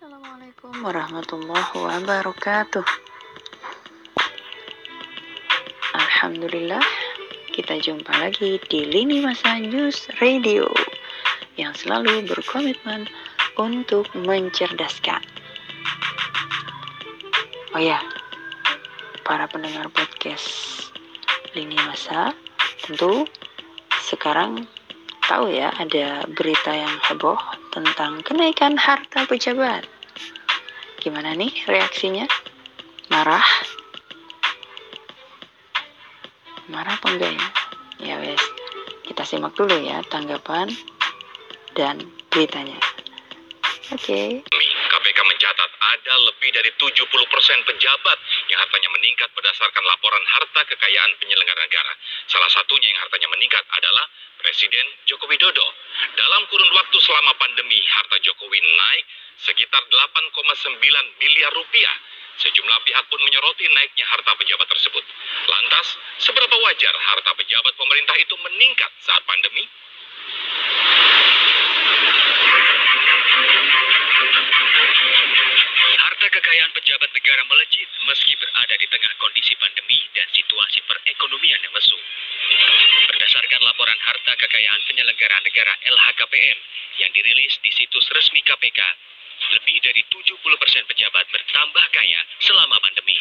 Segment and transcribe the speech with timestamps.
[0.00, 2.86] Assalamualaikum warahmatullahi wabarakatuh.
[5.92, 6.80] Alhamdulillah,
[7.52, 10.72] kita jumpa lagi di Lini Masa News Radio
[11.60, 13.12] yang selalu berkomitmen
[13.60, 15.20] untuk mencerdaskan.
[17.76, 18.00] Oh ya,
[19.20, 20.48] para pendengar podcast
[21.52, 22.32] Lini Masa,
[22.88, 23.28] tentu
[24.08, 24.64] sekarang
[25.28, 27.36] tahu ya ada berita yang heboh
[27.70, 29.86] tentang kenaikan harta pejabat.
[31.00, 32.26] Gimana nih reaksinya?
[33.08, 33.46] Marah?
[36.70, 37.48] Marah apa enggak ya?
[38.00, 38.42] Ya wes,
[39.06, 40.70] kita simak dulu ya tanggapan
[41.74, 42.78] dan beritanya.
[43.90, 44.42] Oke.
[44.46, 44.70] Okay.
[44.90, 46.94] KPK mencatat ada lebih dari 70%
[47.66, 48.18] pejabat
[48.50, 51.92] yang hartanya meningkat berdasarkan laporan harta kekayaan penyelenggara negara.
[52.26, 54.06] Salah satunya yang hartanya meningkat adalah
[54.40, 55.66] Presiden Joko Widodo.
[56.16, 59.04] Dalam kurun waktu selama pandemi, harta Jokowi naik
[59.40, 60.80] sekitar 8,9
[61.20, 61.96] miliar rupiah.
[62.40, 65.04] Sejumlah pihak pun menyoroti naiknya harta pejabat tersebut.
[65.44, 65.86] Lantas,
[66.24, 69.68] seberapa wajar harta pejabat pemerintah itu meningkat saat pandemi?
[76.00, 81.74] Harta kekayaan pejabat negara melejit meski berada di tengah kondisi pandemi dan situasi perekonomian yang
[81.76, 82.00] lesu.
[83.10, 86.58] Berdasarkan laporan harta kekayaan penyelenggara negara LHKPN
[87.00, 88.80] yang dirilis di situs resmi KPK,
[89.56, 93.18] lebih dari 70% pejabat bertambah kaya selama pandemi.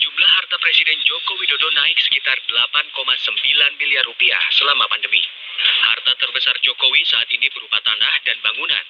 [0.00, 5.22] Jumlah harta Presiden Joko Widodo naik sekitar 8,9 miliar rupiah selama pandemi.
[5.60, 8.84] Harta terbesar Jokowi saat ini berupa tanah dan bangunan.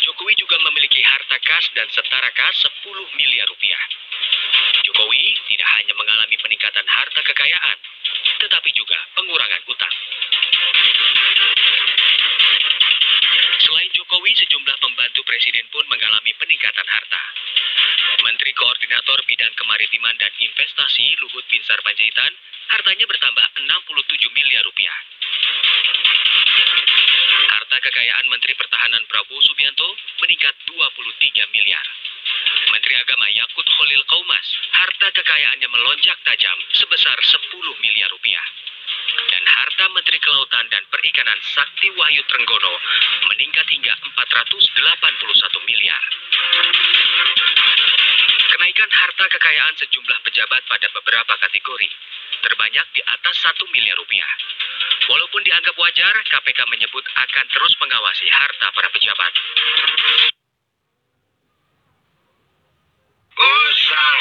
[0.00, 3.84] Jokowi juga memiliki harta kas dan setara kas 10 miliar rupiah.
[4.88, 5.19] Jokowi
[5.50, 7.78] tidak hanya mengalami peningkatan harta kekayaan,
[8.38, 9.94] tetapi juga pengurangan utang.
[13.58, 17.22] Selain Jokowi, sejumlah pembantu presiden pun mengalami peningkatan harta.
[18.22, 22.30] Menteri Koordinator Bidang Kemaritiman dan Investasi Luhut Binsar Panjaitan
[22.70, 24.98] hartanya bertambah 67 miliar rupiah.
[27.50, 29.88] Harta kekayaan Menteri Pertahanan Prabowo Subianto
[30.22, 31.86] meningkat 23 miliar.
[32.70, 38.46] Menteri Agama Yakut Khalil Kaumas, harta kekayaannya melonjak tajam sebesar 10 miliar rupiah.
[39.30, 42.74] Dan harta Menteri Kelautan dan Perikanan Sakti Wahyu Trenggono
[43.34, 46.02] meningkat hingga 481 miliar.
[48.50, 51.90] Kenaikan harta kekayaan sejumlah pejabat pada beberapa kategori
[52.42, 54.32] terbanyak di atas 1 miliar rupiah.
[55.10, 59.32] Walaupun dianggap wajar, KPK menyebut akan terus mengawasi harta para pejabat.
[63.40, 64.20] Usang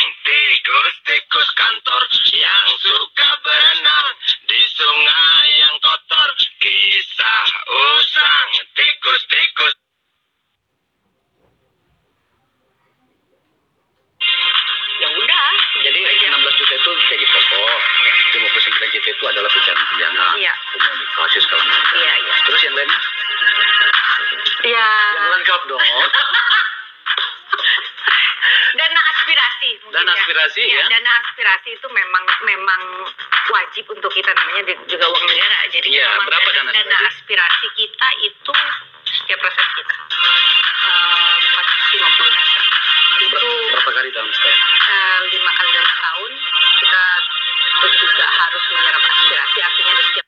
[1.90, 2.06] kantor
[2.38, 4.14] yang suka berenang
[4.46, 6.30] di sungai yang kotor.
[6.62, 9.74] Kisah usang tikus-tikus.
[15.02, 15.50] Ya udah.
[15.82, 17.82] Jadi 16 juta itu gaji pokok,
[18.38, 20.54] 59 juta itu adalah tunjangan pidana, Iya.
[20.78, 21.96] komunikasi segala macam.
[21.98, 22.36] Iya, iya.
[22.46, 23.00] Terus yang lainnya?
[24.68, 24.90] Ya.
[25.16, 25.82] Yang lengkap dong.
[29.90, 30.22] aspirasi mungkin Dana ya.
[30.22, 30.84] aspirasi, ya.
[30.88, 32.82] Dana aspirasi itu memang memang
[33.50, 35.58] wajib untuk kita namanya juga uang negara.
[35.68, 37.10] Jadi Iya, memang berapa dana dana aspirasi?
[37.10, 38.54] aspirasi kita itu
[39.04, 39.96] setiap proses kita
[40.80, 42.62] eh, 450 juta.
[43.20, 44.60] Itu Ber- Berapa kali dalam setahun?
[45.30, 46.32] lima kali dalam setahun
[46.80, 47.04] kita
[48.00, 50.26] juga harus menyerap aspirasi artinya di setiap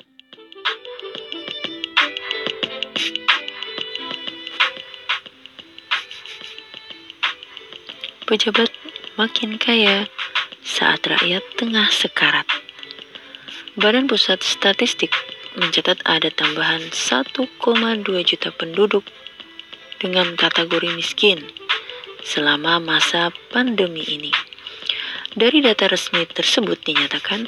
[8.27, 8.70] Pejabat
[9.21, 10.09] makin kaya
[10.65, 12.49] saat rakyat tengah sekarat.
[13.77, 15.13] Badan Pusat Statistik
[15.53, 17.45] mencatat ada tambahan 1,2
[18.01, 19.05] juta penduduk
[20.01, 21.37] dengan kategori miskin
[22.25, 24.33] selama masa pandemi ini.
[25.37, 27.45] Dari data resmi tersebut dinyatakan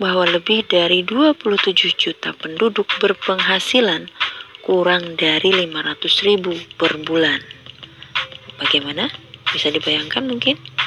[0.00, 4.08] bahwa lebih dari 27 juta penduduk berpenghasilan
[4.64, 7.44] kurang dari 500 ribu per bulan.
[8.56, 9.12] Bagaimana?
[9.52, 10.79] Bisa dibayangkan mungkin?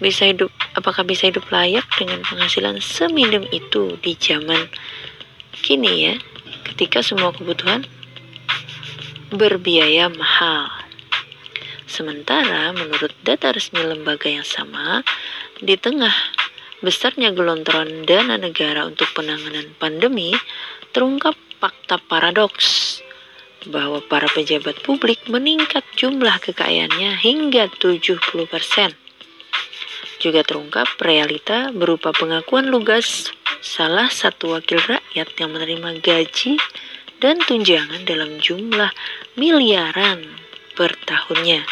[0.00, 4.72] Bisa hidup, apakah bisa hidup layak dengan penghasilan seminim itu di zaman
[5.60, 6.14] kini ya,
[6.72, 7.84] ketika semua kebutuhan
[9.28, 10.72] berbiaya mahal.
[11.84, 15.04] Sementara menurut data resmi lembaga yang sama,
[15.60, 16.14] di tengah
[16.80, 20.32] besarnya gelontoran dana negara untuk penanganan pandemi,
[20.96, 22.98] terungkap fakta paradoks
[23.68, 28.99] bahwa para pejabat publik meningkat jumlah kekayaannya hingga 70%.
[30.20, 33.32] Juga terungkap realita berupa pengakuan lugas
[33.64, 36.60] salah satu wakil rakyat yang menerima gaji
[37.24, 38.92] dan tunjangan dalam jumlah
[39.40, 40.36] miliaran
[40.76, 41.64] per tahunnya.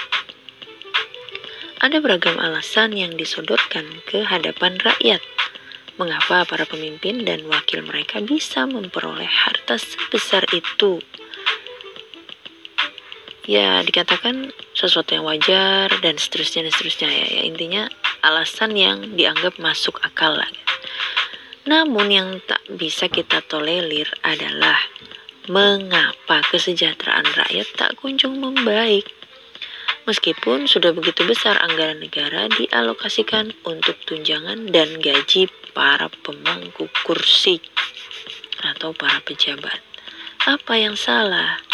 [1.78, 5.20] Ada beragam alasan yang disodorkan ke hadapan rakyat.
[6.00, 11.04] Mengapa para pemimpin dan wakil mereka bisa memperoleh harta sebesar itu?
[13.48, 17.26] Ya, dikatakan sesuatu yang wajar dan seterusnya dan seterusnya ya.
[17.40, 17.88] ya intinya
[18.20, 20.52] alasan yang dianggap masuk akal lah.
[21.64, 24.76] Namun yang tak bisa kita tolerir adalah
[25.48, 29.08] mengapa kesejahteraan rakyat tak kunjung membaik.
[30.04, 37.64] Meskipun sudah begitu besar anggaran negara dialokasikan untuk tunjangan dan gaji para pemangku kursi
[38.60, 39.80] atau para pejabat.
[40.44, 41.67] Apa yang salah?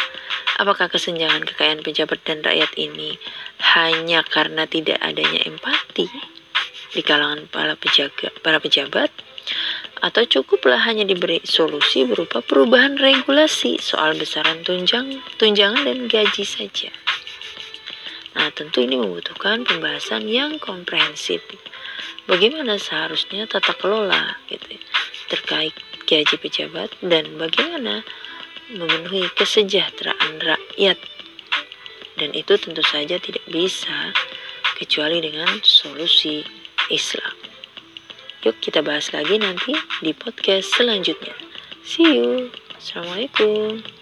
[0.55, 3.19] Apakah kesenjangan kekayaan pejabat dan rakyat ini
[3.75, 6.07] hanya karena tidak adanya empati
[6.95, 9.11] di kalangan para pejaga, para pejabat?
[9.99, 16.93] Atau cukuplah hanya diberi solusi berupa perubahan regulasi soal besaran tunjang, tunjangan dan gaji saja?
[18.35, 21.43] Nah, tentu ini membutuhkan pembahasan yang komprehensif.
[22.31, 24.83] Bagaimana seharusnya tata kelola gitu, ya,
[25.31, 25.75] terkait
[26.05, 28.05] gaji pejabat dan bagaimana
[28.75, 30.99] memenuhi kesejahteraan rakyat.
[32.19, 34.15] Dan itu tentu saja tidak bisa
[34.79, 36.43] kecuali dengan solusi
[36.91, 37.35] Islam.
[38.45, 39.73] Yuk kita bahas lagi nanti
[40.05, 41.33] di podcast selanjutnya.
[41.81, 42.53] See you.
[42.77, 43.94] Assalamualaikum.